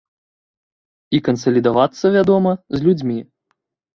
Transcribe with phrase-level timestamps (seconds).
[1.17, 3.19] І кансалідавацца, вядома, з людзьмі.